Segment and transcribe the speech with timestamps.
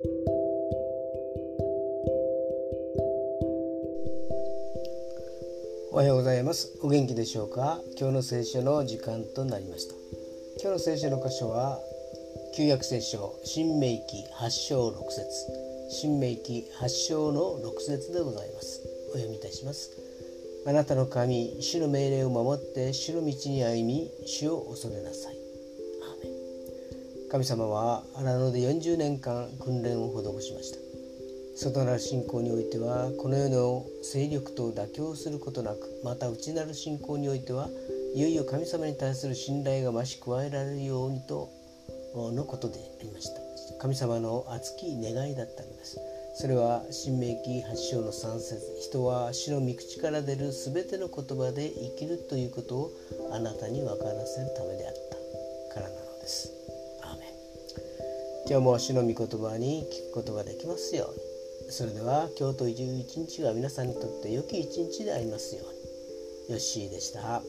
[0.00, 0.04] お
[5.96, 6.78] はようございます。
[6.82, 7.80] お元気でしょうか？
[7.98, 9.94] 今日の聖書の時間となりました。
[10.62, 11.80] 今日の聖書の箇所は
[12.56, 15.26] 旧約聖書新明記8章6節。
[15.90, 18.80] 新明記8章の6節でございます。
[19.08, 19.90] お読みいたします。
[20.64, 25.47] あなたの神主の命令を守って主の道に歩み主を恐れなさい。
[27.30, 30.78] 神様は荒野で40年間訓練を施しました。
[31.56, 37.68] 外なる信仰においてはこの世の勢力と妥協することなくまた内なる信仰においては
[38.14, 41.50] いよいよ神様に対する信頼が増し加えられるようにと
[42.14, 43.42] のことでありました。
[43.78, 46.00] 神様の熱き願いだったのです。
[46.34, 48.60] それは新明記8章の3節。
[48.88, 52.90] 人は死の御口から出る全ての言葉で生きるということを
[53.32, 54.94] あなたに分からせるためであっ
[58.50, 65.72] 今日も主の御言葉に聞くことができますようにそれでは今日という一日が皆さんにとって良き一日でありますよう
[66.48, 66.54] に。
[66.54, 67.42] よッしーでした。